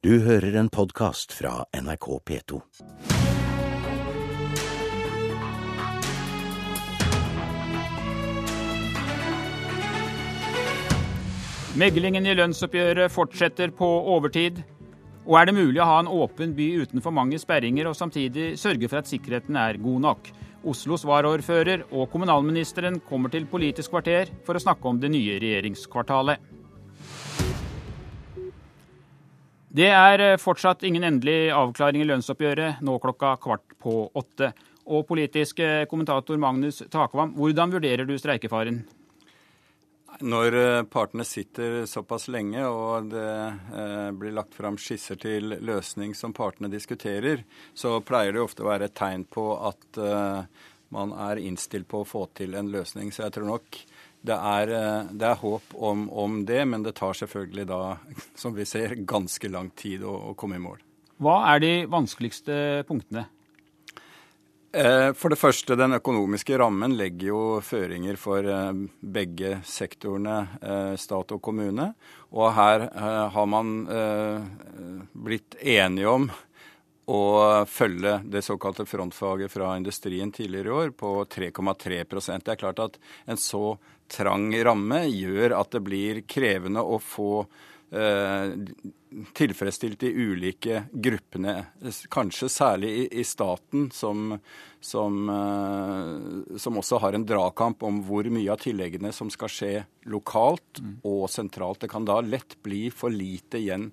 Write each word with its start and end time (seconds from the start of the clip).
Du 0.00 0.14
hører 0.24 0.54
en 0.56 0.70
podkast 0.72 1.34
fra 1.36 1.66
NRK 1.76 2.06
P2. 2.24 2.58
Meglingen 11.76 12.24
i 12.24 12.32
lønnsoppgjøret 12.32 13.12
fortsetter 13.12 13.74
på 13.76 13.84
overtid. 14.14 14.62
Og 15.26 15.36
er 15.36 15.50
det 15.50 15.54
mulig 15.58 15.82
å 15.84 15.90
ha 15.90 15.98
en 16.00 16.08
åpen 16.08 16.54
by 16.56 16.70
uten 16.80 17.04
for 17.04 17.12
mange 17.12 17.36
sperringer 17.42 17.90
og 17.90 17.98
samtidig 17.98 18.54
sørge 18.56 18.88
for 18.88 19.02
at 19.02 19.10
sikkerheten 19.12 19.58
er 19.60 19.76
god 19.84 20.00
nok? 20.06 20.30
Oslos 20.64 21.04
varaordfører 21.04 21.84
og 21.90 22.08
kommunalministeren 22.14 23.02
kommer 23.04 23.28
til 23.36 23.44
Politisk 23.52 23.92
kvarter 23.92 24.32
for 24.48 24.56
å 24.56 24.64
snakke 24.64 24.88
om 24.88 25.04
det 25.04 25.12
nye 25.12 25.36
regjeringskvartalet. 25.44 26.40
Det 29.70 29.86
er 29.86 30.40
fortsatt 30.42 30.82
ingen 30.86 31.06
endelig 31.06 31.52
avklaring 31.54 32.02
i 32.02 32.08
lønnsoppgjøret 32.10 32.80
nå 32.82 32.96
klokka 33.02 33.36
kvart 33.42 33.76
på 33.78 34.02
åtte. 34.18 34.50
Og 34.90 35.04
politisk 35.06 35.60
kommentator 35.90 36.40
Magnus 36.42 36.82
Takvam, 36.90 37.36
hvordan 37.36 37.70
vurderer 37.76 38.08
du 38.08 38.16
streikefaren? 38.18 38.80
Når 40.20 40.54
eh, 40.58 40.82
partene 40.90 41.24
sitter 41.24 41.86
såpass 41.88 42.26
lenge 42.28 42.64
og 42.68 43.08
det 43.12 43.28
eh, 43.80 44.10
blir 44.12 44.34
lagt 44.36 44.56
fram 44.56 44.76
skisser 44.80 45.16
til 45.20 45.54
løsning 45.64 46.12
som 46.18 46.34
partene 46.36 46.68
diskuterer, 46.72 47.44
så 47.72 47.96
pleier 48.04 48.36
det 48.36 48.42
ofte 48.42 48.64
å 48.64 48.68
være 48.68 48.90
et 48.90 48.96
tegn 48.98 49.24
på 49.24 49.46
at 49.70 50.00
eh, 50.02 50.42
man 50.92 51.14
er 51.14 51.40
innstilt 51.40 51.88
på 51.88 52.02
å 52.02 52.08
få 52.08 52.26
til 52.36 52.58
en 52.58 52.68
løsning. 52.72 53.14
Så 53.14 53.24
jeg 53.24 53.36
tror 53.36 53.48
nok 53.48 53.80
det 54.26 54.36
er, 54.36 54.74
eh, 54.76 55.10
det 55.12 55.26
er 55.30 55.40
håp 55.40 55.74
om, 55.74 56.06
om, 56.12 56.40
det, 56.46 56.62
men 56.68 56.84
det 56.84 56.94
tar 56.98 57.16
selvfølgelig 57.16 57.66
da, 57.70 57.82
som 58.42 58.56
vi 58.56 58.68
ser, 58.68 58.98
ganske 59.08 59.52
lang 59.52 59.72
tid 59.76 60.04
å, 60.04 60.14
å 60.30 60.38
komme 60.38 60.60
i 60.60 60.64
mål. 60.64 60.80
Hva 61.20 61.42
er 61.52 61.62
de 61.64 61.74
vanskeligste 61.92 62.56
punktene? 62.88 63.26
Eh, 64.72 65.12
for 65.18 65.32
det 65.32 65.38
første, 65.40 65.74
den 65.74 65.96
økonomiske 65.96 66.54
rammen 66.60 66.92
legger 66.94 67.32
jo 67.32 67.40
føringer 67.64 68.14
for 68.20 68.46
eh, 68.46 68.82
begge 69.02 69.56
sektorene, 69.66 70.36
eh, 70.62 70.92
stat 71.00 71.34
og 71.34 71.42
kommune. 71.42 71.88
Og 72.30 72.52
her 72.54 72.84
har 73.34 73.46
man 73.50 73.72
blitt 75.10 75.56
enige 75.58 76.06
om 76.06 76.28
å 77.10 77.22
følge 77.66 78.20
det 78.30 78.44
såkalte 78.46 78.86
frontfaget 78.86 79.52
fra 79.52 79.72
industrien 79.78 80.30
tidligere 80.32 80.70
i 80.70 80.76
år 80.84 80.92
på 80.94 81.14
3,3% 81.26 82.46
Det 82.46 82.54
er 82.54 82.60
klart 82.60 82.82
at 82.84 83.00
en 83.26 83.40
så 83.40 83.74
trang 84.10 84.50
ramme 84.64 85.04
gjør 85.08 85.56
at 85.58 85.74
det 85.74 85.82
blir 85.86 86.22
krevende 86.30 86.82
å 86.82 87.00
få 87.02 87.32
Eh, 87.92 88.50
tilfredsstilt 89.34 90.00
de 90.00 90.12
ulike 90.14 90.84
gruppene, 90.92 91.64
kanskje 92.14 92.46
særlig 92.46 92.90
i, 93.00 93.06
i 93.18 93.24
staten, 93.26 93.88
som, 93.90 94.36
som, 94.80 95.16
eh, 95.34 96.54
som, 96.62 96.78
også 96.78 97.00
har 97.02 97.18
en 97.18 97.26
dragkamp 97.26 97.82
om 97.82 97.98
hvor 98.06 98.28
mye 98.30 98.52
av 98.54 98.62
tilleggene 98.62 99.10
som 99.10 99.32
skal 99.34 99.50
skje 99.50 99.72
lokalt 100.06 100.78
mm. 100.78 100.94
og 101.02 101.26
sentralt. 101.34 101.82
Det 101.82 101.90
kan 101.90 102.06
da 102.06 102.20
lett 102.22 102.60
bli 102.62 102.84
for 102.94 103.10
lite 103.10 103.58
igjen 103.58 103.90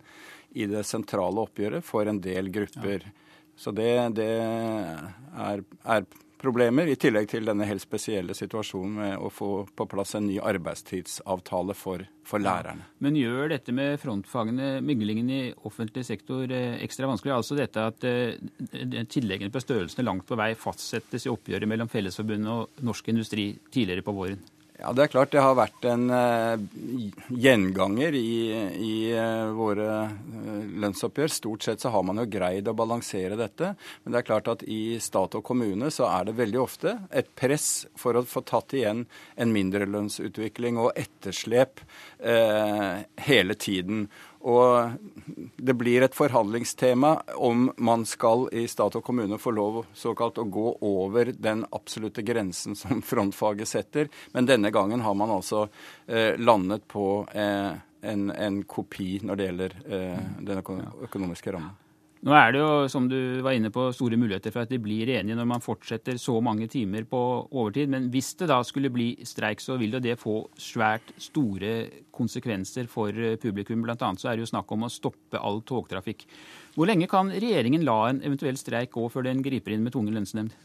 i 0.56 0.67
det 0.70 0.84
sentrale 0.88 1.44
oppgjøret 1.44 1.86
for 1.86 2.08
en 2.08 2.22
del 2.23 2.52
grupper. 2.53 3.09
Så 3.58 3.73
det, 3.73 3.90
det 4.20 4.30
er, 4.38 5.64
er 5.84 6.06
problemer, 6.38 6.88
i 6.88 6.95
tillegg 7.00 7.30
til 7.31 7.48
denne 7.48 7.66
helt 7.67 7.81
spesielle 7.81 8.36
situasjonen 8.38 8.98
med 9.00 9.14
å 9.17 9.31
få 9.34 9.50
på 9.78 9.88
plass 9.89 10.14
en 10.17 10.28
ny 10.30 10.38
arbeidstidsavtale 10.38 11.73
for, 11.78 12.04
for 12.28 12.44
lærerne. 12.44 12.86
Men 13.04 13.17
gjør 13.17 13.50
dette 13.56 13.73
med 13.76 13.98
frontfagene, 14.02 14.78
myglingen 14.86 15.31
i 15.34 15.42
offentlig 15.67 16.06
sektor, 16.08 16.45
eh, 16.54 16.78
ekstra 16.86 17.09
vanskelig? 17.09 17.34
Altså 17.34 17.58
dette 17.58 17.88
at 17.92 18.06
eh, 18.08 18.38
tilleggene 19.09 19.54
på 19.54 19.64
størrelsene 19.64 20.06
langt 20.06 20.28
på 20.30 20.38
vei 20.39 20.52
fastsettes 20.59 21.26
i 21.26 21.34
oppgjøret 21.34 21.70
mellom 21.70 21.89
Fellesforbundet 21.92 22.54
og 22.54 22.86
Norsk 22.86 23.09
Industri 23.14 23.50
tidligere 23.73 24.05
på 24.05 24.16
våren? 24.17 24.45
Ja, 24.77 24.92
Det 24.93 25.08
er 25.08 25.10
klart 25.10 25.32
det 25.33 25.42
har 25.42 25.55
vært 25.58 25.86
en 25.89 26.04
uh, 26.14 26.54
gjenganger 27.33 28.14
i, 28.14 28.33
i 28.77 28.92
uh, 29.17 29.49
våre 29.58 29.88
uh, 30.05 30.67
lønnsoppgjør. 30.83 31.33
Stort 31.33 31.65
sett 31.65 31.82
så 31.82 31.89
har 31.95 32.05
man 32.05 32.21
jo 32.21 32.27
greid 32.30 32.70
å 32.70 32.76
balansere 32.77 33.39
dette. 33.39 33.71
Men 34.04 34.14
det 34.14 34.21
er 34.21 34.27
klart 34.27 34.52
at 34.54 34.61
i 34.70 34.99
stat 35.02 35.39
og 35.39 35.45
kommune 35.49 35.89
så 35.93 36.05
er 36.11 36.30
det 36.30 36.37
veldig 36.37 36.61
ofte 36.61 36.93
et 37.10 37.33
press 37.33 37.87
for 37.98 38.21
å 38.21 38.26
få 38.27 38.45
tatt 38.45 38.77
igjen 38.77 39.08
en 39.33 39.55
mindrelønnsutvikling 39.55 40.77
og 40.77 40.93
etterslep 40.93 41.82
hele 42.21 43.55
tiden. 43.58 44.08
Og 44.39 44.92
det 45.58 45.73
blir 45.73 46.05
et 46.05 46.15
forhandlingstema 46.15 47.14
om 47.36 47.71
man 47.77 48.05
skal 48.05 48.48
i 48.53 48.67
stat 48.70 48.99
og 48.99 49.03
kommune 49.05 49.39
få 49.42 49.53
lov 49.55 49.81
såkalt 49.98 50.37
å 50.37 50.45
gå 50.45 50.67
over 50.86 51.33
den 51.33 51.65
absolutte 51.71 52.21
grensen 52.25 52.77
som 52.77 53.02
frontfaget 53.02 53.67
setter. 53.67 54.11
Men 54.33 54.49
denne 54.49 54.71
gangen 54.71 55.02
har 55.02 55.17
man 55.17 55.33
altså 55.39 55.67
eh, 56.05 56.37
landet 56.37 56.87
på 56.87 57.25
eh, 57.33 57.73
en, 58.02 58.30
en, 58.31 58.61
kopi 58.64 59.17
når 59.25 59.36
det 59.36 59.49
gjelder 59.49 59.77
eh, 59.89 60.23
den 60.45 60.61
økonomiske 60.61 61.58
rammen. 61.58 61.86
Nå 62.26 62.33
er 62.33 62.54
det 62.54 62.61
jo, 62.64 62.70
som 62.89 63.05
du 63.10 63.42
var 63.45 63.54
inne 63.54 63.70
på, 63.73 63.88
store 63.94 64.17
muligheter 64.17 64.54
for 64.54 64.66
at 64.66 64.72
de 64.73 64.80
blir 64.82 65.10
enige 65.20 65.38
når 65.38 65.50
man 65.52 65.64
fortsetter 65.64 66.17
så 66.22 66.39
mange 66.42 66.66
timer 66.72 67.05
på 67.10 67.20
overtid. 67.52 67.92
Men 67.94 68.10
hvis 68.14 68.32
det 68.39 68.50
da 68.50 68.58
skulle 68.66 68.92
bli 68.94 69.11
streik, 69.28 69.61
så 69.61 69.78
vil 69.78 70.00
det 70.02 70.17
få 70.22 70.39
svært 70.58 71.14
store 71.22 71.73
konsekvenser 72.17 72.89
for 72.89 73.14
eh, 73.14 73.38
publikum. 73.42 73.86
Blant 73.86 74.02
annet 74.02 74.23
så 74.23 74.32
er 74.32 74.38
det 74.38 74.48
jo 74.48 74.54
snakk 74.54 74.73
om 74.73 74.88
å 74.88 74.94
stoppe 74.94 75.38
all 75.38 75.61
togtrafikk. 75.67 76.26
Hvor 76.73 76.89
lenge 76.89 77.10
kan 77.11 77.30
regjeringen 77.33 77.86
la 77.86 78.00
en 78.10 78.23
eventuell 78.26 78.58
streik 78.58 78.95
gå 78.98 79.05
før 79.14 79.30
den 79.30 79.45
griper 79.45 79.76
inn 79.76 79.86
med 79.86 79.94
tvungen 79.94 80.17
lønnsnemnd? 80.17 80.58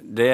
Det, 0.00 0.30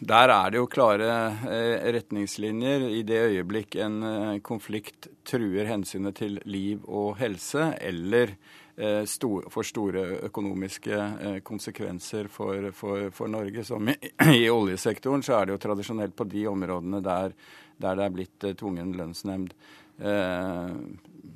der 0.00 0.32
er 0.34 0.50
det 0.52 0.58
jo 0.60 0.68
klare 0.68 1.10
eh, 1.48 1.86
retningslinjer. 1.96 2.84
I 2.92 3.02
det 3.08 3.20
øyeblikk 3.30 3.76
en 3.80 4.02
eh, 4.04 4.40
konflikt 4.44 5.08
truer 5.24 5.68
hensynet 5.70 6.18
til 6.20 6.40
liv 6.44 6.84
og 6.84 7.16
helse, 7.20 7.72
eller 7.80 8.36
for 8.80 9.50
får 9.52 9.66
store 9.68 10.02
økonomiske 10.24 10.96
eh, 10.96 11.38
konsekvenser 11.44 12.30
for, 12.32 12.70
for, 12.72 13.10
for 13.12 13.28
Norge. 13.28 13.64
Som 13.64 13.88
i, 13.92 13.96
i, 14.42 14.48
oljesektoren 14.48 15.22
så 15.22 15.36
er 15.36 15.46
det 15.46 15.56
jo 15.56 15.62
tradisjonelt 15.66 16.16
på 16.16 16.24
de 16.24 16.46
områdene 16.48 17.02
der, 17.04 17.34
der 17.76 17.98
det 17.98 18.06
er 18.06 18.14
blitt 18.14 18.44
eh, 18.48 18.56
tvungen 18.56 18.94
lønnsnemnd. 18.96 19.52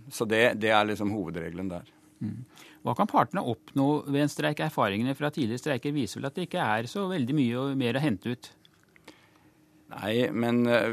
Så 0.08 0.24
det, 0.24 0.54
det, 0.56 0.70
er 0.72 0.86
liksom 0.88 1.10
hovedregelen 1.12 1.68
der. 1.68 1.90
Mm. 2.24 2.64
Hva 2.84 2.96
kan 2.98 3.08
partene 3.08 3.44
oppnå 3.48 3.88
ved 4.08 4.26
en 4.26 4.32
streik? 4.32 4.60
Erfaringene 4.64 5.16
fra 5.16 5.30
tidligere 5.32 5.62
streiker 5.62 5.94
viser 5.96 6.20
vel 6.20 6.28
at 6.28 6.36
det 6.36 6.48
ikke 6.48 6.66
er 6.66 6.90
så 6.90 7.06
veldig 7.08 7.36
mye 7.36 7.70
mer 7.80 7.96
å 7.96 8.04
hente 8.04 8.34
ut? 8.34 8.50
Nei, 9.94 10.26
men 10.32 10.64
uh, 10.66 10.90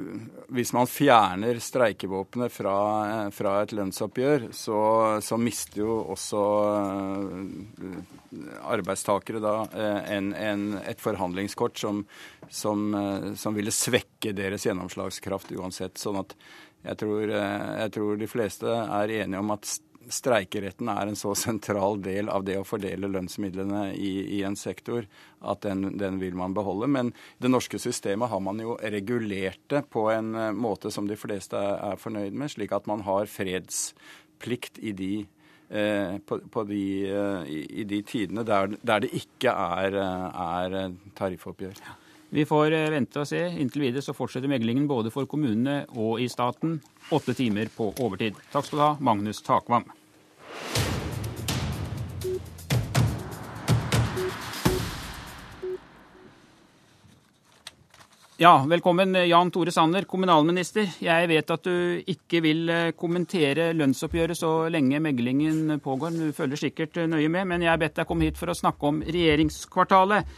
hvis 0.53 0.73
man 0.75 0.89
fjerner 0.89 1.57
streikevåpenet 1.63 2.53
fra, 2.53 2.75
uh, 3.07 3.29
fra, 3.33 3.55
et 3.63 3.73
lønnsoppgjør, 3.73 4.49
så, 4.53 4.81
så 5.23 5.39
mister 5.41 5.81
jo 5.81 5.95
også 6.13 6.41
uh, 6.69 8.01
arbeidstakere 8.71 9.41
da 9.41 9.55
en, 10.11 10.31
en, 10.37 10.65
et 10.85 11.01
forhandlingskort 11.01 11.81
som, 11.81 12.03
som, 12.47 12.83
som, 13.39 13.55
ville 13.57 13.73
svekke 13.73 14.35
deres 14.37 14.67
gjennomslagskraft 14.67 15.51
uansett. 15.57 15.97
Sånn 15.99 16.21
at 16.21 16.35
jeg 16.85 17.01
tror, 17.01 17.31
jeg 17.31 17.93
tror 17.95 18.21
de 18.21 18.29
fleste 18.29 18.75
er 18.85 19.15
enige 19.21 19.41
om 19.41 19.51
at 19.55 19.67
streikeretten 20.09 20.89
er 20.91 21.09
en 21.09 21.17
så 21.19 21.33
sentral 21.37 21.99
del 22.01 22.29
av 22.31 22.45
det 22.47 22.57
å 22.59 22.65
fordele 22.67 23.09
lønnsmidlene 23.11 23.91
i, 23.93 24.11
i 24.37 24.41
en 24.47 24.57
sektor 24.59 25.05
at 25.39 25.61
den, 25.65 25.97
den, 25.99 26.19
vil 26.21 26.37
man 26.37 26.55
beholde. 26.57 26.89
Men 26.91 27.13
det 27.41 27.51
norske 27.51 27.79
systemet 27.81 28.31
har 28.31 28.41
man 28.43 28.61
jo 28.61 28.77
regulert 28.81 29.61
det 29.71 29.83
på 29.93 30.07
en 30.13 30.33
eh, 30.35 30.51
måte 30.55 30.91
som 30.93 31.09
de 31.09 31.19
fleste 31.19 31.57
er, 31.57 31.99
fornøyd 32.01 32.37
med, 32.37 32.53
slik 32.53 32.73
at 32.75 32.89
man 32.89 33.05
har 33.07 33.29
fredsplikt 33.31 34.81
i 34.81 34.95
de 34.97 35.13
eh, 35.69 36.17
på, 36.25 36.41
på 36.51 36.65
de, 36.69 36.83
eh, 37.09 37.49
i, 37.51 37.63
i, 37.81 37.87
de 37.89 38.01
tidene 38.07 38.45
der, 38.47 38.77
der 38.81 39.05
det 39.05 39.13
ikke 39.21 39.53
er, 39.53 39.99
er 40.01 40.95
tariffoppgjør. 41.17 41.83
Vi 42.33 42.45
får 42.47 42.71
vente 42.93 43.19
og 43.19 43.27
se. 43.27 43.41
Inntil 43.59 43.89
videre 43.89 44.01
så 44.05 44.13
fortsetter 44.15 44.47
meglingen 44.47 44.85
både 44.87 45.11
for 45.11 45.27
kommunene 45.27 45.81
og 45.99 46.21
i 46.23 46.29
staten. 46.31 46.77
Åtte 47.11 47.35
timer 47.35 47.67
på 47.75 47.89
overtid. 47.99 48.37
Takk 48.53 48.69
skal 48.69 48.79
du 48.79 48.83
ha, 48.85 48.91
Magnus 49.03 49.43
Takvam. 49.43 49.83
Ja, 58.39 58.53
velkommen 58.63 59.19
Jan 59.27 59.51
Tore 59.51 59.75
Sanner, 59.75 60.07
kommunalminister. 60.07 60.87
Jeg 61.03 61.27
vet 61.29 61.51
at 61.53 61.67
du 61.67 61.99
ikke 62.09 62.39
vil 62.41 62.71
eh, 62.73 62.93
kommentere 62.97 63.67
lønnsoppgjøret 63.75 64.39
så 64.39 64.53
lenge 64.71 65.03
meglingen 65.03 65.75
pågår. 65.83 66.15
Du 66.15 66.31
følger 66.33 66.63
sikkert 66.63 67.03
nøye 67.11 67.27
med, 67.27 67.51
men 67.51 67.67
jeg 67.67 67.73
har 67.75 67.83
bedt 67.83 67.99
deg 67.99 68.07
komme 68.09 68.31
hit 68.31 68.39
for 68.39 68.49
å 68.49 68.57
snakke 68.57 68.87
om 68.87 69.03
regjeringskvartalet. 69.03 70.31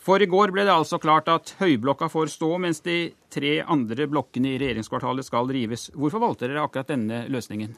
For 0.00 0.22
i 0.22 0.28
går 0.30 0.52
ble 0.54 0.64
det 0.64 0.72
altså 0.72 0.96
klart 1.00 1.28
at 1.28 1.54
Høyblokka 1.60 2.08
får 2.08 2.32
stå, 2.32 2.54
mens 2.62 2.80
de 2.84 3.12
tre 3.32 3.58
andre 3.60 4.06
blokkene 4.08 4.54
i 4.54 4.60
regjeringskvartalet 4.62 5.26
skal 5.28 5.50
rives. 5.52 5.90
Hvorfor 5.92 6.22
valgte 6.24 6.48
dere 6.48 6.64
akkurat 6.64 6.88
denne 6.88 7.26
løsningen? 7.28 7.76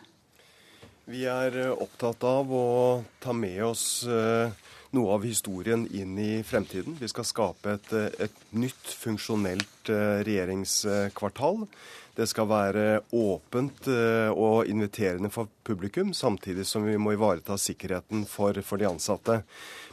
Vi 1.11 1.25
er 1.27 1.57
opptatt 1.75 2.23
av 2.23 2.53
å 2.55 2.67
ta 3.21 3.35
med 3.35 3.59
oss 3.67 4.05
noe 4.97 5.17
av 5.17 5.27
historien 5.27 5.87
inn 5.95 6.19
i 6.21 6.43
fremtiden. 6.47 6.97
Vi 7.01 7.09
skal 7.11 7.27
skape 7.29 7.77
et, 7.77 7.93
et 8.23 8.41
nytt 8.55 8.95
funksjonelt 9.01 9.91
regjeringskvartal. 10.27 11.65
Det 12.13 12.27
skal 12.29 12.49
være 12.51 12.87
åpent 13.17 13.87
og 14.37 14.69
inviterende 14.69 15.31
for 15.33 15.49
publikum, 15.65 16.13
samtidig 16.13 16.67
som 16.69 16.85
vi 16.85 16.99
må 17.01 17.15
ivareta 17.17 17.57
sikkerheten 17.57 18.27
for, 18.29 18.61
for 18.61 18.81
de 18.81 18.91
ansatte. 18.91 19.39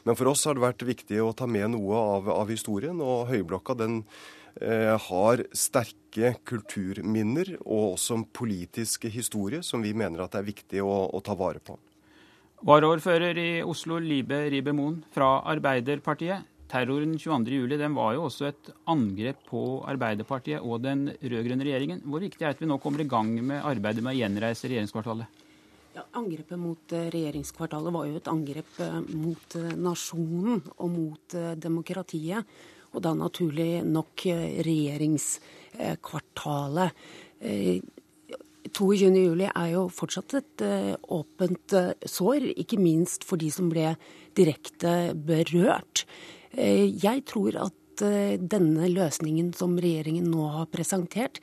Men 0.04 0.19
for 0.19 0.31
oss 0.31 0.44
har 0.48 0.57
det 0.57 0.63
vært 0.63 0.88
viktig 0.88 1.22
å 1.24 1.31
ta 1.38 1.48
med 1.48 1.72
noe 1.75 2.04
av, 2.18 2.30
av 2.34 2.51
historien. 2.51 3.00
Og 3.00 3.30
Høyblokka 3.31 3.75
den 3.80 4.01
eh, 4.60 4.96
har 5.00 5.44
sterke 5.56 6.36
kulturminner 6.48 7.56
og 7.62 7.96
også 7.96 8.19
en 8.19 8.25
politisk 8.25 9.07
historie 9.13 9.63
som 9.63 9.84
vi 9.86 9.96
mener 9.96 10.25
at 10.25 10.36
det 10.36 10.44
er 10.44 10.51
viktig 10.51 10.84
å, 10.84 10.96
å 11.16 11.24
ta 11.24 11.38
vare 11.40 11.63
på. 11.63 11.80
Varaordfører 12.59 13.38
i 13.39 13.61
Oslo, 13.63 14.01
Libe 14.03 14.35
Ribermoen 14.51 14.97
fra 15.15 15.39
Arbeiderpartiet. 15.47 16.44
Terroren 16.69 17.15
22.07 17.15 17.95
var 17.95 18.13
jo 18.17 18.25
også 18.27 18.50
et 18.50 18.67
angrep 18.91 19.39
på 19.47 19.79
Arbeiderpartiet 19.88 20.59
og 20.59 20.83
den 20.83 21.07
rød-grønne 21.07 21.63
regjeringen. 21.63 22.03
Hvor 22.03 22.19
viktig 22.19 22.44
er 22.44 22.51
det 22.51 22.57
at 22.57 22.61
vi 22.61 22.67
nå 22.67 22.75
kommer 22.83 23.00
i 23.00 23.07
gang 23.07 23.31
med 23.39 23.63
arbeidet 23.63 24.03
med 24.03 24.11
å 24.11 24.19
gjenreise 24.19 24.67
regjeringskvartalet? 24.67 25.23
Ja, 25.95 26.03
Angrepet 26.19 26.59
mot 26.59 26.91
eh, 26.94 27.07
regjeringskvartalet 27.15 27.94
var 27.95 28.03
jo 28.09 28.19
et 28.19 28.27
angrep 28.29 28.71
eh, 28.83 29.00
mot 29.07 29.55
eh, 29.55 29.75
nasjonen 29.79 30.59
og 30.75 30.89
mot 30.91 31.35
demokratiet. 31.63 32.44
Og 32.91 33.00
da 33.05 33.13
naturlig 33.15 33.88
nok 33.88 34.27
regjeringskvartalet. 34.67 36.91
22.07 38.67 39.45
er 39.47 39.69
jo 39.71 39.85
fortsatt 39.94 40.35
et 40.39 40.63
åpent 41.15 41.75
sår, 42.06 42.50
ikke 42.59 42.79
minst 42.81 43.23
for 43.27 43.39
de 43.39 43.50
som 43.53 43.69
ble 43.71 43.94
direkte 44.38 45.13
berørt. 45.15 46.03
Jeg 46.51 47.23
tror 47.29 47.56
at 47.63 48.03
denne 48.39 48.89
løsningen 48.91 49.53
som 49.56 49.77
regjeringen 49.79 50.27
nå 50.31 50.50
har 50.57 50.69
presentert, 50.71 51.39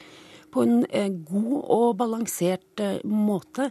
på 0.53 0.65
en 0.65 0.85
god 1.29 1.57
og 1.77 1.89
balansert 2.01 2.85
måte 3.05 3.71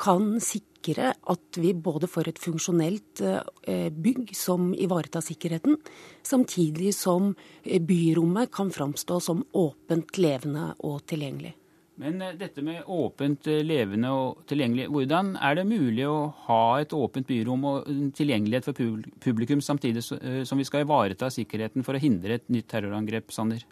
kan 0.00 0.36
sikre 0.44 1.12
at 1.32 1.58
vi 1.60 1.72
både 1.72 2.08
får 2.10 2.30
et 2.30 2.40
funksjonelt 2.40 3.22
eh, 3.24 3.88
bygg 3.90 4.34
som 4.36 4.72
ivaretar 4.74 5.24
sikkerheten, 5.24 5.78
samtidig 6.22 6.92
som 6.94 7.32
eh, 7.64 7.80
byrommet 7.82 8.52
kan 8.54 8.70
framstå 8.70 9.20
som 9.20 9.42
åpent, 9.56 10.18
levende 10.20 10.74
og 10.86 11.02
tilgjengelig. 11.10 11.56
Men 12.02 12.20
eh, 12.22 12.34
dette 12.38 12.64
med 12.64 12.88
åpent, 12.92 13.48
levende 13.64 14.10
og 14.12 14.42
tilgjengelig, 14.50 14.88
hvordan 14.92 15.34
er 15.40 15.58
det 15.58 15.66
mulig 15.68 16.06
å 16.08 16.18
ha 16.48 16.60
et 16.82 16.92
åpent 16.96 17.28
byrom 17.28 17.64
og 17.70 17.88
tilgjengelighet 18.16 18.68
for 18.68 19.00
publikum, 19.24 19.64
samtidig 19.64 20.04
som 20.04 20.60
vi 20.60 20.68
skal 20.68 20.84
ivareta 20.84 21.30
sikkerheten 21.32 21.86
for 21.86 21.96
å 21.96 22.02
hindre 22.02 22.38
et 22.38 22.46
nytt 22.52 22.68
terrorangrep, 22.72 23.32
Sander? 23.34 23.64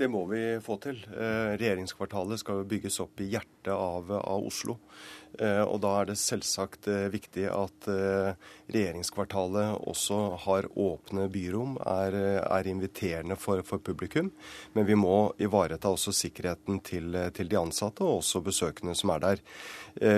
Det 0.00 0.08
må 0.08 0.22
vi 0.30 0.40
få 0.64 0.78
til. 0.80 0.96
Regjeringskvartalet 1.60 2.40
skal 2.40 2.62
jo 2.62 2.68
bygges 2.70 2.96
opp 3.04 3.20
i 3.20 3.26
hjertet 3.34 3.74
av, 3.74 4.08
av 4.16 4.46
Oslo. 4.48 4.78
Eh, 5.38 5.62
og 5.62 5.78
da 5.84 5.92
er 6.00 6.08
det 6.10 6.18
selvsagt 6.20 6.88
eh, 6.90 7.06
viktig 7.12 7.46
at 7.52 7.88
eh, 7.90 8.32
regjeringskvartalet 8.70 9.78
også 9.88 10.18
har 10.44 10.68
åpne 10.74 11.28
byrom, 11.32 11.76
er, 11.86 12.16
er 12.42 12.70
inviterende 12.70 13.38
for, 13.38 13.62
for, 13.66 13.82
publikum. 13.84 14.30
Men 14.74 14.88
vi 14.88 14.98
må 14.98 15.30
ivareta 15.40 15.90
også 15.90 16.14
sikkerheten 16.14 16.82
til, 16.86 17.16
til, 17.36 17.50
de 17.50 17.58
ansatte 17.60 18.04
og 18.04 18.20
også 18.20 18.42
besøkende 18.46 18.94
som 18.98 19.14
er 19.14 19.24
der. 19.24 19.42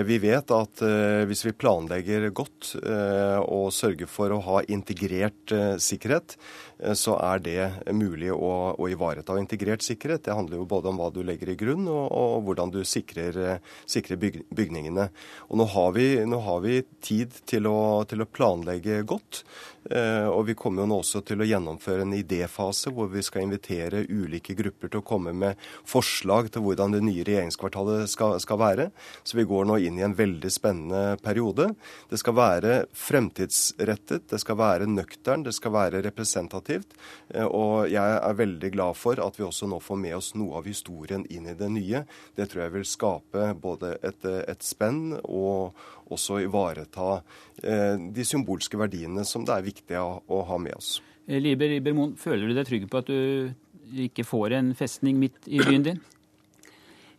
Vi 0.05 0.19
vet 0.21 0.51
at 0.53 0.83
hvis 1.25 1.41
vi 1.47 1.55
planlegger 1.57 2.27
godt 2.35 2.75
og 2.77 3.71
sørger 3.73 4.09
for 4.11 4.35
å 4.35 4.41
ha 4.45 4.59
integrert 4.69 5.49
sikkerhet, 5.81 6.35
så 6.93 7.15
er 7.17 7.41
det 7.41 7.95
mulig 7.95 8.29
å, 8.35 8.51
å 8.77 8.89
ivareta. 8.91 9.39
Integrert 9.41 9.81
sikkerhet 9.85 10.27
det 10.27 10.37
handler 10.37 10.61
jo 10.61 10.69
både 10.69 10.91
om 10.91 11.01
hva 11.01 11.09
du 11.15 11.23
legger 11.25 11.55
i 11.55 11.57
grunn 11.57 11.87
og, 11.89 12.05
og 12.13 12.45
hvordan 12.45 12.75
du 12.75 12.83
sikrer, 12.85 13.57
sikrer 13.89 14.21
bygningene 14.21 15.02
sine. 15.03 15.09
Og 15.49 15.57
nå 15.57 15.65
har 15.65 15.91
vi, 15.93 16.25
nå 16.25 16.39
har 16.39 16.61
vi 16.63 16.81
tid 17.01 17.31
til 17.45 17.67
å, 17.67 18.03
til 18.05 18.21
å, 18.21 18.25
planlegge 18.33 19.03
godt. 19.05 19.43
Eh, 19.91 20.27
og 20.31 20.47
vi 20.47 20.55
kommer 20.55 20.83
jo 20.83 20.87
nå 20.87 20.99
også 21.01 21.21
til 21.27 21.41
å 21.41 21.47
gjennomføre 21.47 22.05
en 22.05 22.13
idéfase 22.15 22.91
hvor 22.93 23.09
vi 23.11 23.21
skal 23.21 23.43
invitere 23.43 24.05
ulike 24.07 24.55
grupper 24.55 24.89
til 24.89 25.01
å 25.01 25.05
komme 25.05 25.33
med 25.35 25.59
forslag 25.85 26.49
til 26.53 26.63
hvordan 26.63 26.95
det 26.95 27.01
nye 27.03 27.25
regjeringskvartalet 27.27 28.07
skal, 28.09 28.37
skal 28.39 28.59
være. 28.61 28.89
Så 29.23 29.37
vi 29.37 29.45
går 29.45 29.67
nå 29.67 29.77
inn 29.83 29.99
i 29.99 30.05
en 30.05 30.15
veldig 30.15 30.51
spennende 30.51 31.17
periode. 31.23 31.73
Det 32.09 32.19
skal 32.21 32.37
være 32.37 32.77
fremtidsrettet, 32.95 34.29
det 34.31 34.39
skal 34.41 34.59
være 34.59 34.87
nøktern, 34.87 35.43
det 35.43 35.55
skal 35.57 35.75
være 35.75 36.03
representativt. 36.07 36.95
Eh, 37.33 37.45
og 37.45 37.91
jeg 37.91 38.19
er 38.23 38.39
veldig 38.39 38.73
glad 38.73 38.97
for 38.97 39.19
at 39.19 39.37
vi 39.39 39.45
også 39.47 39.67
nå 39.69 39.81
får 39.83 39.99
med 39.99 40.17
oss 40.17 40.33
noe 40.39 40.61
av 40.61 40.69
historien 40.69 41.27
inn 41.29 41.51
i 41.51 41.57
det 41.59 41.69
nye. 41.73 42.05
Det 42.37 42.47
tror 42.49 42.65
jeg 42.65 42.77
vil 42.79 42.87
skape 42.87 43.51
både 43.59 43.97
et, 44.01 44.25
et 44.47 44.63
spenn 44.63 44.92
og 45.23 45.77
også 46.13 46.41
ivareta 46.43 47.17
eh, 47.63 47.97
de 48.13 48.27
symbolske 48.27 48.79
verdiene 48.79 49.25
som 49.27 49.45
det 49.47 49.55
er 49.55 49.67
viktig 49.67 49.99
å 49.99 50.45
ha 50.49 50.61
med 50.61 50.77
oss. 50.77 50.97
Eh, 51.27 51.39
Liber 51.41 51.71
Ibermoen, 51.77 52.17
føler 52.19 52.49
du 52.49 52.57
deg 52.57 52.67
trygg 52.69 52.89
på 52.91 53.03
at 53.03 53.11
du 53.11 53.53
ikke 54.07 54.25
får 54.27 54.57
en 54.59 54.73
festning 54.77 55.19
midt 55.21 55.47
i 55.47 55.61
byen 55.61 55.87
din? 55.89 56.03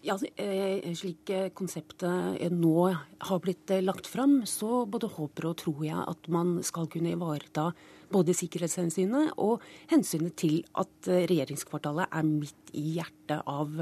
Ja, 0.05 0.19
eh, 0.37 0.85
Slik 0.93 1.31
konseptet 1.57 2.43
nå 2.53 2.91
har 2.93 3.39
blitt 3.41 3.73
lagt 3.81 4.09
fram, 4.11 4.43
så 4.45 4.85
både 4.85 5.09
håper 5.09 5.49
og 5.49 5.57
tror 5.63 5.81
jeg 5.87 5.97
at 5.97 6.29
man 6.29 6.59
skal 6.67 6.91
kunne 6.93 7.15
ivareta 7.15 7.71
både 8.13 8.35
sikkerhetshensynet 8.37 9.33
og 9.41 9.65
hensynet 9.91 10.37
til 10.37 10.61
at 10.77 11.09
regjeringskvartalet 11.09 12.13
er 12.13 12.29
midt 12.29 12.75
i 12.77 12.99
hjertet 12.99 13.49
av, 13.49 13.73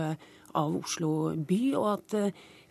av 0.55 0.79
Oslo 0.79 1.35
by, 1.35 1.61
og 1.75 1.89
at 1.97 2.15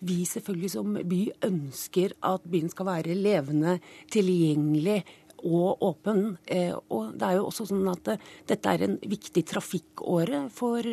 vi 0.02 0.22
selvfølgelig 0.26 0.72
som 0.74 0.96
by 1.08 1.22
ønsker 1.48 2.16
at 2.26 2.46
byen 2.50 2.72
skal 2.74 2.90
være 2.90 3.18
levende, 3.18 3.78
tilgjengelig 4.12 5.02
og 5.42 5.82
åpen. 5.86 6.38
Eh, 6.46 6.74
og 6.94 7.14
det 7.18 7.28
er 7.28 7.38
jo 7.40 7.48
også 7.50 7.68
sånn 7.70 7.88
at 7.92 8.14
eh, 8.14 8.26
dette 8.50 8.74
er 8.74 8.86
en 8.86 8.98
viktig 9.02 9.44
trafikkåre 9.50 10.46
for 10.54 10.86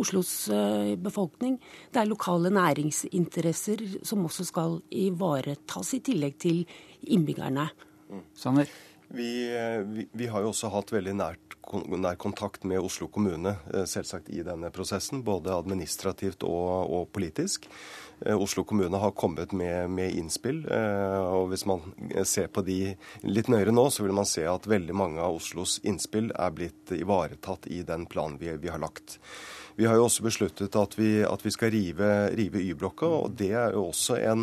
Oslos 0.00 0.32
eh, 0.54 0.94
befolkning. 1.00 1.58
Det 1.92 2.02
er 2.02 2.10
lokale 2.10 2.52
næringsinteresser 2.54 3.84
som 4.06 4.24
også 4.28 4.46
skal 4.48 4.78
ivaretas, 4.88 5.94
i 5.96 6.04
tillegg 6.10 6.38
til 6.40 6.62
innbyggerne. 7.08 7.68
Sanner? 8.36 8.70
Vi, 9.10 9.30
vi, 9.86 10.08
vi, 10.12 10.26
har 10.30 10.44
jo 10.44 10.52
også 10.52 10.70
hatt 10.70 10.92
veldig 10.94 11.16
nært, 11.18 11.56
nær 11.98 12.18
kontakt 12.18 12.62
med 12.66 12.82
Oslo 12.82 13.08
kommune 13.10 13.56
selvsagt 13.90 14.30
i 14.30 14.44
denne 14.46 14.70
prosessen, 14.74 15.24
både 15.26 15.54
administrativt 15.54 16.46
og, 16.46 16.90
og 16.94 17.10
politisk. 17.14 17.66
Eh, 18.26 18.42
Oslo 18.42 18.64
kommune 18.64 18.96
har 18.96 19.10
kommet 19.10 19.52
med, 19.52 19.90
med, 19.90 20.14
innspill. 20.14 20.62
Eh, 20.70 21.20
og 21.20 21.48
Hvis 21.50 21.66
man 21.66 21.82
ser 22.24 22.50
på 22.52 22.62
de 22.66 22.94
litt 23.22 23.48
nøyere 23.48 23.72
nå, 23.72 23.88
så 23.90 24.04
vil 24.04 24.16
man 24.16 24.28
se 24.28 24.44
at 24.48 24.68
veldig 24.68 24.96
mange 24.96 25.24
av 25.24 25.40
Oslos 25.40 25.78
innspill 25.82 26.30
er 26.36 26.52
blitt 26.54 26.92
ivaretatt 26.96 27.70
i 27.70 27.82
den 27.86 28.06
planen 28.10 28.38
vi, 28.40 28.52
vi 28.60 28.72
har 28.72 28.82
lagt. 28.82 29.18
Vi 29.80 29.86
har 29.88 29.96
jo 29.96 30.04
også 30.04 30.26
besluttet 30.26 30.76
at 30.76 30.94
vi, 30.98 31.22
at 31.24 31.40
vi 31.40 31.50
skal 31.54 31.70
rive, 31.72 32.08
rive 32.36 32.60
Y-blokka, 32.60 33.08
og 33.22 33.36
det 33.40 33.54
er 33.56 33.72
jo 33.72 33.86
også 33.86 34.18
en, 34.28 34.42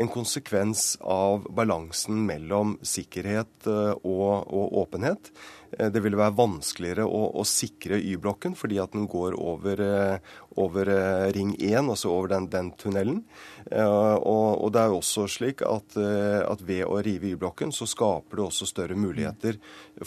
en, 0.00 0.08
konsekvens 0.08 0.94
av 1.04 1.44
balansen 1.52 2.22
mellom 2.24 2.78
sikkerhet 2.80 3.68
eh, 3.68 3.90
og, 4.00 4.48
og 4.48 4.78
åpenhet. 4.86 5.28
Eh, 5.76 5.90
det 5.92 6.00
ville 6.00 6.16
være 6.16 6.38
vanskeligere 6.38 7.04
å, 7.04 7.26
å 7.36 7.44
sikre 7.44 8.00
Y-blokken 8.00 8.56
fordi 8.56 8.80
at 8.80 8.96
den 8.96 9.04
går 9.04 9.36
over, 9.36 9.84
eh, 9.84 10.32
over 10.56 10.88
eh, 10.88 11.32
Ring 11.32 11.54
1, 11.58 11.90
altså 11.90 12.10
over 12.10 12.32
den, 12.34 12.48
den 12.50 12.72
tunnelen. 12.80 13.22
Og, 13.70 14.62
og, 14.64 14.70
det 14.72 14.80
er 14.80 14.90
jo 14.90 14.98
også 14.98 15.26
slik 15.30 15.60
at, 15.62 15.94
at 16.00 16.62
ved 16.66 16.86
å 16.88 16.96
rive 17.04 17.28
Y-blokken, 17.28 17.70
så 17.76 17.86
skaper 17.86 18.40
det 18.40 18.44
også 18.46 18.66
større 18.66 18.96
muligheter 18.98 19.58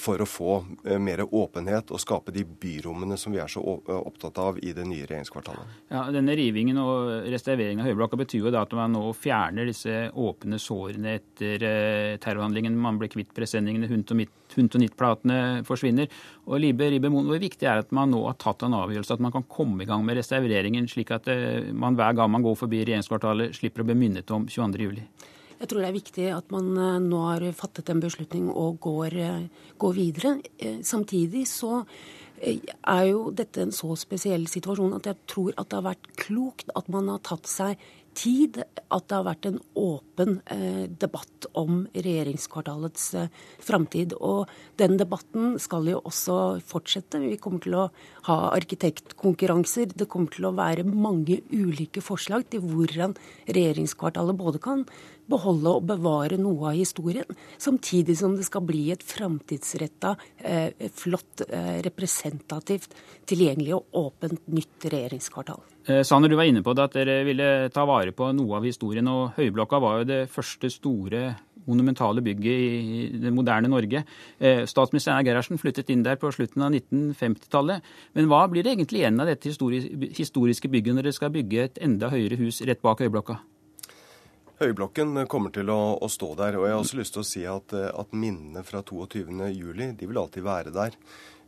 for 0.01 0.19
å 0.19 0.27
få 0.27 0.57
mer 0.99 1.21
åpenhet 1.23 1.93
og 1.93 2.01
skape 2.01 2.33
de 2.33 2.43
byrommene 2.43 3.15
som 3.19 3.31
vi 3.31 3.39
er 3.39 3.51
så 3.51 3.61
opptatt 3.61 4.41
av 4.41 4.57
i 4.59 4.73
det 4.75 4.87
nye 4.89 5.05
regjeringskvartalet. 5.05 5.77
Ja, 5.93 6.07
Denne 6.11 6.35
rivingen 6.35 6.81
og 6.81 7.29
restaureringen 7.29 7.85
av 7.85 7.91
Høyblokka 7.91 8.19
betyr 8.23 8.47
jo 8.47 8.53
da 8.53 8.65
at 8.65 8.73
man 8.75 8.97
nå 8.97 9.05
fjerner 9.15 9.69
disse 9.69 10.07
åpne 10.09 10.59
sårene 10.59 11.17
etter 11.21 11.67
terrorhandlingen. 12.23 12.75
Man 12.83 12.99
ble 12.99 13.11
kvitt 13.13 13.31
presenningene, 13.37 13.91
Hunt 13.93 14.11
og 14.11 14.23
Midt 14.23 14.39
Nitt-platene 14.61 15.63
forsvinner. 15.65 16.09
Og 16.45 16.59
Libe 16.59 16.89
Ribemon, 16.91 17.25
Hvor 17.25 17.39
viktig 17.39 17.65
er 17.65 17.79
at 17.79 17.91
man 17.91 18.11
nå 18.11 18.25
har 18.27 18.35
tatt 18.37 18.63
en 18.63 18.73
avgjørelse, 18.73 19.13
at 19.13 19.19
man 19.19 19.31
kan 19.31 19.43
komme 19.43 19.83
i 19.83 19.85
gang 19.85 20.05
med 20.05 20.17
restaureringen, 20.17 20.32
slik 20.89 21.11
at 21.11 21.27
eh, 21.27 21.71
man 21.73 21.95
hver 21.95 22.15
gang 22.15 22.31
man 22.31 22.43
går 22.43 22.55
forbi 22.55 22.83
regjeringskvartalet, 22.83 23.55
slipper 23.55 23.83
å 23.83 23.85
bli 23.85 23.95
minnet 23.95 24.31
om 24.31 24.47
22.07? 24.47 25.03
Jeg 25.59 25.69
tror 25.69 25.79
det 25.79 25.87
er 25.87 25.95
viktig 25.95 26.27
at 26.33 26.51
man 26.51 26.73
eh, 26.77 26.99
nå 26.99 27.21
har 27.27 27.45
fattet 27.53 27.89
en 27.89 28.01
beslutning 28.03 28.49
og 28.49 28.79
går, 28.83 29.15
eh, 29.15 29.47
går 29.77 29.93
videre. 29.93 30.35
Samtidig 30.83 31.45
så 31.47 31.83
er 32.43 33.03
jo 33.07 33.31
dette 33.31 33.61
en 33.63 33.71
så 33.71 33.93
spesiell 33.95 34.47
situasjon 34.51 34.97
at 34.97 35.05
jeg 35.07 35.21
tror 35.31 35.53
at 35.55 35.69
det 35.69 35.79
har 35.79 35.89
vært 35.93 36.09
klokt 36.19 36.73
at 36.75 36.89
man 36.91 37.07
har 37.07 37.21
tatt 37.23 37.47
seg 37.47 37.79
tid 38.17 38.59
at 38.63 39.07
det 39.09 39.17
har 39.17 39.25
vært 39.25 39.47
en 39.49 39.59
åpen 39.79 40.37
eh, 40.53 40.85
debatt 41.01 41.47
om 41.59 41.83
regjeringskvartalets 41.93 43.07
eh, 43.19 43.31
framtid. 43.63 44.15
Og 44.19 44.51
den 44.81 44.97
debatten 45.01 45.57
skal 45.61 45.89
jo 45.91 46.01
også 46.05 46.37
fortsette. 46.69 47.21
Vi 47.23 47.39
kommer 47.41 47.63
til 47.63 47.77
å 47.79 47.87
ha 48.29 48.37
arkitektkonkurranser. 48.53 49.95
Det 49.97 50.09
kommer 50.11 50.33
til 50.33 50.49
å 50.49 50.55
være 50.57 50.85
mange 50.87 51.41
ulike 51.51 52.03
forslag 52.05 52.47
til 52.53 52.63
hvordan 52.67 53.17
regjeringskvartalet 53.49 54.39
både 54.39 54.63
kan 54.63 54.87
beholde 55.29 55.75
og 55.77 55.85
bevare 55.87 56.39
noe 56.41 56.71
av 56.71 56.77
historien, 56.77 57.37
samtidig 57.61 58.17
som 58.19 58.35
det 58.37 58.47
skal 58.47 58.65
bli 58.67 58.89
et 58.91 59.03
framtidsretta, 59.03 60.15
eh, 60.37 60.89
flott, 60.91 61.45
eh, 61.47 61.81
representativt, 61.81 62.91
tilgjengelig 63.25 63.75
og 63.75 63.85
åpent 63.93 64.41
nytt 64.47 64.79
regjeringskvartal. 64.83 65.72
Eh, 65.85 66.03
Sanner, 66.07 66.31
du 66.31 66.37
var 66.39 66.47
inne 66.47 66.63
på 66.63 66.71
det 66.71 66.83
at 66.85 66.93
dere 66.95 67.15
ville 67.27 67.47
ta 67.73 67.83
vare 67.83 68.13
på 68.15 68.29
noe 68.31 68.55
av 68.59 68.63
historien. 68.63 69.07
og 69.07 69.33
Høyblokka 69.35 69.79
var 69.83 69.97
jo 69.99 70.07
det 70.07 70.21
første 70.31 70.69
store 70.71 71.35
monumentale 71.67 72.23
bygget 72.23 72.59
i 72.59 73.19
det 73.23 73.31
moderne 73.31 73.69
Norge. 73.71 74.03
Statsminister 74.67 75.13
Einar 75.13 75.23
Gerhardsen 75.23 75.59
flyttet 75.59 75.91
inn 75.93 76.03
der 76.03 76.19
på 76.19 76.31
slutten 76.31 76.63
av 76.63 76.73
1950-tallet. 76.75 77.83
Men 78.15 78.27
hva 78.27 78.41
blir 78.51 78.63
det 78.63 78.73
egentlig 78.73 78.99
igjen 78.99 79.19
av 79.23 79.31
dette 79.31 79.47
historiske 79.47 80.71
bygget 80.71 80.95
når 80.95 81.07
dere 81.07 81.15
skal 81.15 81.31
bygge 81.31 81.63
et 81.63 81.79
enda 81.87 82.11
høyere 82.11 82.39
hus 82.41 82.59
rett 82.67 82.83
bak 82.83 82.99
Høyblokka? 82.99 83.39
Høyblokken 84.63 85.25
kommer 85.27 85.51
til 85.51 85.71
å, 85.73 85.97
å, 85.99 86.07
stå 86.11 86.33
der. 86.39 86.57
Og 86.59 86.67
jeg 86.67 86.75
har 86.75 86.81
også 86.83 86.99
lyst 86.99 87.15
til 87.15 87.23
å 87.23 87.27
si 87.27 87.43
at, 87.49 87.73
at 87.73 88.15
minnene 88.15 88.63
fra 88.63 88.83
22.07 88.85 89.95
de 89.99 90.07
vil 90.07 90.19
alltid 90.21 90.45
være 90.45 90.75
der. 90.75 90.95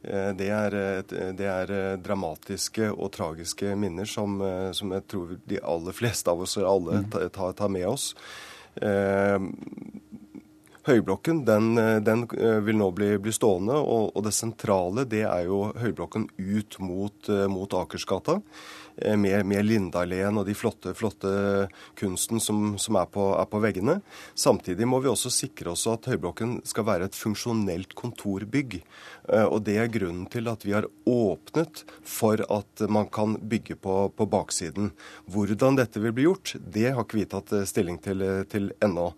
Eh, 0.05 0.31
det 0.37 0.49
er, 0.53 0.77
det 1.35 1.49
er, 1.49 1.75
dramatiske 1.97 2.91
og 2.93 3.11
tragiske 3.15 3.75
minner 3.79 4.09
som, 4.09 4.37
som, 4.73 4.93
jeg 4.95 5.07
tror 5.11 5.37
de 5.49 5.61
aller 5.61 5.95
fleste 5.97 6.31
av 6.31 6.45
oss 6.45 6.57
alle 6.61 7.03
mm. 7.05 7.09
tar, 7.33 7.55
tar 7.57 7.71
med 7.73 7.87
oss. 7.89 8.13
Eh, 10.85 10.93
Høyblokken 10.93 11.45
den, 11.45 11.75
den, 12.03 12.27
eh, 12.37 12.59
vil 12.61 12.77
nå 12.77 12.91
bli, 12.91 13.17
bli 13.17 13.31
stående, 13.31 13.73
og, 13.73 14.11
og, 14.15 14.23
det 14.23 14.33
sentrale 14.33 15.05
det 15.05 15.23
er 15.25 15.45
jo 15.45 15.73
Høyblokken 15.73 16.29
ut 16.37 16.79
mot, 16.79 17.29
mot 17.49 17.73
Akersgata. 17.73 18.41
Eh, 18.97 19.17
med, 19.17 19.45
med 19.45 19.65
Lindalen 19.65 20.37
og 20.39 20.45
de 20.47 20.53
flotte, 20.55 20.93
flotte 20.95 21.67
kunsten 21.99 22.39
som, 22.39 22.77
som 22.79 22.95
er, 22.95 23.09
på, 23.11 23.27
er, 23.35 23.47
på, 23.51 23.59
veggene. 23.59 23.97
Samtidig 24.39 24.87
må 24.87 25.01
vi 25.03 25.11
også 25.11 25.31
sikre 25.33 25.73
oss 25.73 25.83
at 25.91 26.07
Høyblokken 26.07 26.61
skal 26.67 26.87
være 26.87 27.09
et 27.09 27.17
funksjonelt 27.19 27.95
kontorbygg. 27.99 28.77
Eh, 29.27 29.43
og 29.43 29.65
Det 29.67 29.75
er 29.81 29.91
grunnen 29.91 30.29
til 30.31 30.47
at 30.51 30.63
vi 30.63 30.75
har 30.77 30.87
åpnet 31.11 31.83
for 32.07 32.39
at 32.47 32.85
man 32.87 33.09
kan 33.11 33.35
bygge 33.41 33.75
på, 33.83 33.97
på 34.15 34.29
baksiden. 34.31 34.93
Hvordan 35.27 35.79
dette 35.81 35.99
vil 35.99 36.15
bli 36.15 36.29
gjort, 36.29 36.55
det 36.55 36.93
har 36.93 37.03
ikke 37.03 37.19
vi 37.19 37.27
tatt 37.35 37.51
eh, 37.51 37.67
stilling 37.67 37.99
til, 37.99 38.23
til 38.51 38.71
ennå. 38.79 39.11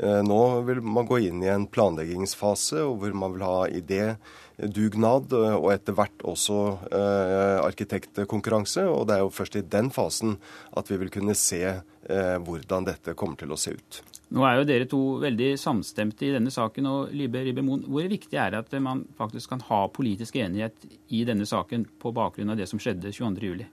Nå 0.00 0.38
vil 0.64 0.80
man 0.80 1.04
gå 1.04 1.18
inn 1.28 1.42
i 1.44 1.50
en 1.52 1.66
planleggingsfase 1.68 2.80
hvor 2.96 3.12
man 3.12 3.34
vil 3.34 3.44
ha 3.44 3.66
idédugnad 3.68 5.34
og 5.36 5.68
etter 5.74 5.96
hvert 5.98 6.24
også 6.24 6.60
eh, 6.88 7.58
arkitektkonkurranse. 7.60 8.86
Og 8.88 9.04
det 9.10 9.18
er 9.18 9.26
jo 9.26 9.34
først 9.36 9.60
i 9.60 9.66
den 9.74 9.92
fasen 9.92 10.38
at 10.72 10.88
vi 10.88 10.96
vil 11.02 11.12
kunne 11.12 11.36
se 11.36 11.60
eh, 11.68 12.38
hvordan 12.40 12.88
dette 12.88 13.12
kommer 13.18 13.36
til 13.36 13.52
å 13.52 13.60
se 13.60 13.76
ut. 13.76 14.00
Nå 14.32 14.46
er 14.48 14.56
jo 14.56 14.64
dere 14.68 14.88
to 14.88 15.00
veldig 15.20 15.50
samstemte 15.60 16.24
i 16.24 16.32
denne 16.32 16.50
saken. 16.52 16.86
og 16.88 17.12
Libe 17.12 17.42
Ribemon, 17.44 17.84
Hvor 17.84 18.08
viktig 18.08 18.38
er 18.40 18.50
det 18.50 18.62
at 18.64 18.80
man 18.80 19.04
faktisk 19.18 19.52
kan 19.52 19.60
ha 19.68 19.88
politisk 19.92 20.36
enighet 20.36 20.86
i 21.10 21.24
denne 21.28 21.44
saken 21.44 21.84
på 22.00 22.14
bakgrunn 22.16 22.50
av 22.50 22.56
det 22.56 22.68
som 22.70 22.80
skjedde 22.80 23.12
22.07? 23.12 23.66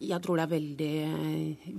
Jeg 0.00 0.20
tror 0.24 0.36
det 0.36 0.44
er 0.44 0.52
veldig 0.52 0.94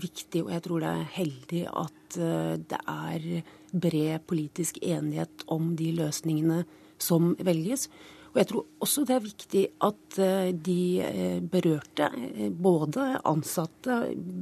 viktig, 0.02 0.44
og 0.46 0.52
jeg 0.54 0.64
tror 0.66 0.82
det 0.82 0.90
er 0.90 1.14
heldig 1.14 1.62
at 1.70 1.94
eh, 1.94 2.05
det 2.16 2.80
er 2.80 3.30
bred 3.76 4.26
politisk 4.28 4.80
enighet 4.82 5.46
om 5.52 5.74
de 5.80 5.92
løsningene 5.98 6.64
som 7.02 7.34
velges. 7.44 7.90
Og 8.36 8.42
jeg 8.42 8.48
tror 8.50 8.64
også 8.84 9.04
det 9.08 9.14
er 9.16 9.22
viktig 9.24 9.62
at 9.88 10.18
eh, 10.20 10.50
de 10.52 10.80
eh, 11.00 11.38
berørte, 11.40 12.10
eh, 12.20 12.50
både 12.52 13.06
ansatte, 13.24 14.02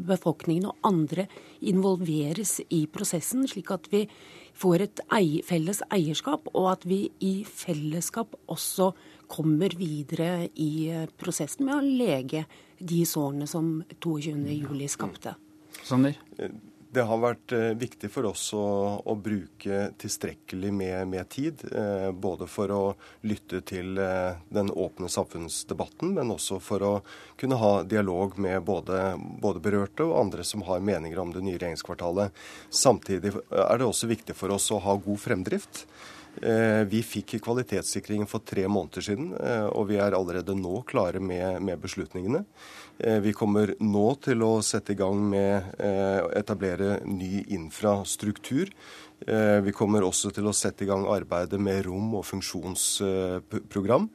befolkningen 0.10 0.66
og 0.72 0.88
andre, 0.90 1.28
involveres 1.62 2.56
i 2.74 2.88
prosessen, 2.90 3.46
slik 3.46 3.70
at 3.76 3.86
vi 3.94 4.08
får 4.58 4.88
et 4.88 5.04
felles 5.46 5.84
eierskap, 5.94 6.50
og 6.58 6.72
at 6.72 6.90
vi 6.90 7.04
i 7.22 7.46
fellesskap 7.46 8.34
også 8.50 8.96
kommer 9.30 9.78
videre 9.78 10.50
i 10.58 10.90
prosessen 11.18 11.70
med 11.70 11.78
å 11.78 11.86
lege 11.86 12.48
de 12.82 13.06
sårene 13.06 13.46
som 13.50 13.76
22.07 14.02 14.90
skapte. 14.90 15.38
Sander? 15.86 16.18
Det 16.94 17.02
har 17.10 17.18
vært 17.18 17.54
eh, 17.56 17.72
viktig 17.80 18.10
for 18.14 18.28
oss 18.30 18.44
å, 18.54 18.64
å 19.02 19.14
bruke 19.18 19.88
tilstrekkelig 19.98 20.70
med, 20.78 21.08
med 21.10 21.30
tid. 21.34 21.64
Eh, 21.74 22.12
både 22.14 22.46
for 22.46 22.70
å 22.70 22.82
lytte 23.26 23.64
til 23.66 23.98
eh, 23.98 24.38
den 24.54 24.70
åpne 24.70 25.10
samfunnsdebatten, 25.10 26.12
men 26.20 26.34
også 26.36 26.60
for 26.62 26.86
å 26.86 26.92
kunne 27.40 27.58
ha 27.58 27.72
dialog 27.82 28.38
med 28.38 28.62
både, 28.68 29.16
både, 29.42 29.64
berørte 29.66 30.06
og 30.06 30.20
andre 30.20 30.46
som 30.46 30.62
har 30.70 30.86
meninger 30.86 31.24
om 31.24 31.34
det 31.34 31.42
nye 31.42 31.58
regjeringskvartalet. 31.58 32.44
Samtidig 32.70 33.34
er 33.42 33.82
det 33.82 33.90
også 33.90 34.12
viktig 34.12 34.38
for 34.38 34.54
oss 34.54 34.70
å 34.70 34.82
ha 34.86 34.94
god 34.94 35.24
fremdrift. 35.24 35.88
Eh, 36.42 36.82
vi 36.90 37.04
fikk 37.06 37.36
kvalitetssikringen 37.46 38.28
for 38.30 38.42
tre 38.42 38.66
måneder 38.68 39.06
siden, 39.06 39.34
eh, 39.38 39.68
og 39.70 39.88
vi 39.92 40.00
er 40.02 40.16
allerede 40.18 40.56
nå 40.58 40.82
klare 40.90 41.22
med, 41.22 41.62
beslutningene. 41.80 42.44
Eh, 43.00 43.20
vi 43.20 43.34
kommer 43.34 43.76
nå 43.80 44.08
til 44.22 44.42
å 44.42 44.58
sette 44.64 44.94
i 44.94 44.96
gang 44.96 45.22
med 45.30 45.76
å 45.80 46.32
etablere 46.34 47.06
ny 47.06 47.46
infrastruktur. 47.50 48.70
Vi 49.26 49.72
kommer 49.72 50.02
også 50.04 50.34
til 50.34 50.44
å 50.44 50.54
sette 50.54 50.84
i 50.84 50.86
gang 50.86 51.06
arbeidet 51.06 51.60
med 51.60 51.86
rom- 51.86 52.16
og 52.16 52.26
funksjonsprogram. 52.26 54.10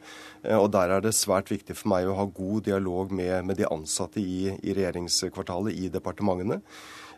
Og 0.45 0.71
Der 0.71 0.91
er 0.91 1.01
det 1.01 1.15
svært 1.15 1.49
viktig 1.49 1.75
for 1.75 1.89
meg 1.89 2.07
å 2.07 2.15
ha 2.15 2.27
god 2.27 2.65
dialog 2.65 3.11
med, 3.11 3.57
de 3.57 3.65
ansatte 3.65 4.21
i 4.21 4.53
regjeringskvartalet, 4.61 5.73
i 5.73 5.89
departementene. 5.89 6.61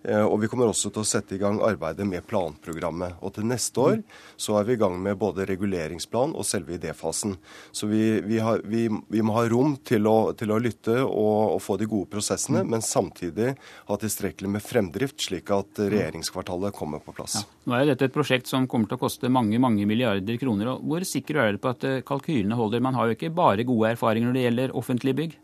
Eh, 0.02 0.25
og 0.25 0.38
vi 0.40 0.49
kommer 0.49 0.71
også 0.71 0.88
til 0.92 1.02
å 1.02 1.09
sette 1.09 1.37
i 1.37 1.40
gang 1.40 1.59
arbeidet 1.64 2.07
med 2.09 2.25
planprogrammet. 2.28 3.19
Og 3.21 3.35
til 3.37 3.49
neste 3.49 3.83
år 3.83 3.99
så 4.40 4.57
er 4.59 4.69
vi 4.69 4.76
i 4.76 4.80
gang 4.80 4.97
med 5.02 5.19
både 5.21 5.45
reguleringsplan 5.49 6.33
og 6.33 6.47
selve 6.49 6.76
idéfasen. 6.78 7.37
Så 7.73 7.88
vi, 7.90 8.21
vi, 8.25 8.38
har, 8.40 8.62
vi, 8.64 8.87
vi 8.88 9.25
må 9.25 9.37
ha 9.37 9.45
rom 9.50 9.76
til 9.85 10.09
å, 10.09 10.33
til 10.38 10.54
å 10.54 10.61
lytte 10.62 10.97
og, 11.04 11.57
og, 11.57 11.61
få 11.61 11.76
de 11.80 11.88
gode 11.90 12.09
prosessene, 12.14 12.64
men 12.64 12.85
samtidig 12.85 13.52
ha 13.90 13.99
tilstrekkelig 14.00 14.54
med 14.57 14.64
fremdrift, 14.64 15.21
slik 15.21 15.52
at 15.54 15.83
regjeringskvartalet 15.83 16.76
kommer 16.76 17.04
på 17.04 17.14
plass. 17.16 17.40
Ja. 17.42 17.47
Nå 17.69 17.76
er 17.76 17.90
dette 17.92 18.09
et 18.09 18.16
prosjekt 18.16 18.49
som 18.50 18.69
kommer 18.71 18.88
til 18.88 18.97
å 18.97 19.04
koste 19.04 19.28
mange 19.33 19.61
mange 19.61 19.85
milliarder 19.88 20.40
kroner. 20.40 20.75
og 20.75 20.88
Hvor 20.88 21.04
sikker 21.07 21.37
er 21.37 21.52
dere 21.52 21.62
på 21.62 21.75
at 21.75 21.87
eh, 21.87 22.00
kalkylene 22.07 22.57
holder? 22.59 22.83
Man 22.85 22.97
har 22.97 23.11
jo 23.11 23.19
ikke 23.19 23.35
bare 23.35 23.69
gode 23.69 23.92
erfaringer 23.95 24.30
når 24.30 24.38
det 24.38 24.49
gjelder 24.49 24.76
offentlige 24.80 25.21
bygg? 25.21 25.38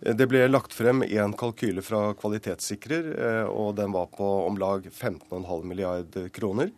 Det 0.00 0.28
ble 0.30 0.44
lagt 0.46 0.74
frem 0.76 1.02
en 1.02 1.32
kalkyle 1.34 1.82
fra 1.82 2.12
kvalitetssikrer, 2.18 3.08
eh, 3.18 3.46
og 3.50 3.74
den 3.80 3.94
var 3.94 4.06
på 4.14 4.26
om 4.46 4.58
lag 4.60 4.86
15,5 4.86 5.64
milliard 5.66 6.18
kroner. 6.32 6.70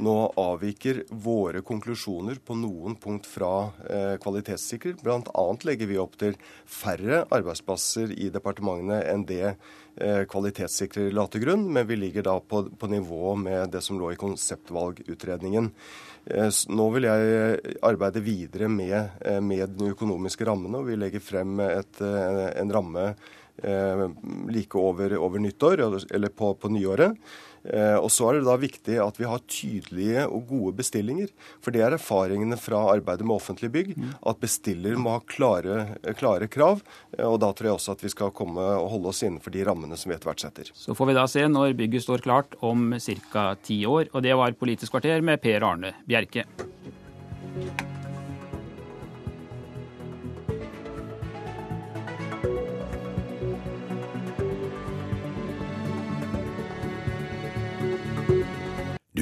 Nå 0.00 0.14
avviker 0.40 1.02
våre 1.10 1.60
konklusjoner 1.66 2.38
på 2.44 2.56
noen 2.56 2.96
punkt 3.00 3.28
fra 3.28 3.70
eh, 3.84 4.14
kvalitetssikrer. 4.22 4.96
Bl.a. 5.02 5.44
legger 5.68 5.90
vi 5.90 5.98
opp 6.00 6.16
til 6.20 6.38
færre 6.64 7.26
arbeidsplasser 7.28 8.14
i 8.16 8.30
departementene 8.32 9.02
enn 9.12 9.26
det 9.28 9.44
eh, 9.50 10.22
kvalitetssikrer 10.30 11.12
la 11.12 11.26
til 11.28 11.44
grunn, 11.44 11.66
men 11.74 11.88
vi 11.90 11.98
ligger 12.00 12.24
da 12.30 12.38
på, 12.40 12.64
på 12.72 12.90
nivå 12.92 13.34
med 13.42 13.74
det 13.74 13.84
som 13.84 14.00
lå 14.00 14.14
i 14.14 14.20
konseptvalgutredningen. 14.20 15.68
Eh, 16.28 16.48
nå 16.68 16.86
vil 16.94 17.08
jeg 17.08 17.34
eh, 17.34 17.76
arbeide 17.88 18.22
videre 18.24 18.68
med, 18.72 18.96
eh, 19.24 19.40
med 19.40 19.76
de 19.78 19.92
økonomiske 19.94 20.46
rammene, 20.46 20.80
og 20.80 20.90
vi 20.90 20.98
legger 21.00 21.22
frem 21.24 21.60
et, 21.64 22.00
en 22.00 22.72
ramme 22.72 23.12
like 23.60 24.78
over, 24.78 25.12
over 25.20 25.42
nyttår, 25.42 25.82
eller 26.16 26.30
på, 26.32 26.54
på 26.56 26.70
nyåret. 26.72 27.18
Eh, 27.64 27.96
og 27.98 28.10
Så 28.10 28.28
er 28.28 28.38
det 28.38 28.46
da 28.48 28.56
viktig 28.60 28.96
at 29.02 29.20
vi 29.20 29.28
har 29.28 29.42
tydelige 29.46 30.26
og 30.28 30.48
gode 30.48 30.74
bestillinger. 30.80 31.28
For 31.60 31.74
det 31.74 31.84
er 31.84 31.96
erfaringene 31.96 32.58
fra 32.60 32.82
arbeidet 32.94 33.26
med 33.26 33.36
offentlige 33.36 33.74
bygg. 33.74 33.92
At 34.26 34.40
bestiller 34.42 34.96
må 35.00 35.16
ha 35.18 35.24
klare, 35.26 35.96
klare 36.18 36.48
krav. 36.48 36.82
Eh, 37.16 37.26
og 37.26 37.40
da 37.44 37.52
tror 37.52 37.70
jeg 37.70 37.78
også 37.78 37.96
at 37.96 38.04
vi 38.06 38.12
skal 38.12 38.34
komme 38.36 38.64
og 38.80 38.90
holde 38.96 39.12
oss 39.12 39.22
innenfor 39.26 39.54
de 39.54 39.64
rammene 39.66 39.98
som 40.00 40.10
vi 40.10 40.16
etter 40.16 40.30
hvert 40.30 40.44
setter. 40.46 40.72
Så 40.74 40.96
får 40.96 41.12
vi 41.12 41.18
da 41.20 41.26
se 41.30 41.46
når 41.48 41.76
bygget 41.78 42.06
står 42.06 42.24
klart 42.26 42.58
om 42.64 42.92
ca. 42.96 43.54
ti 43.62 43.82
år. 43.86 44.10
Og 44.14 44.22
det 44.24 44.36
var 44.36 44.56
Politisk 44.60 44.92
kvarter 44.92 45.22
med 45.24 45.40
Per 45.40 45.64
Arne 45.64 45.94
Bjerke. 46.08 46.44